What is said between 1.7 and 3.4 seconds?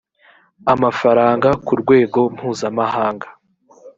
rwego mpuzamahanga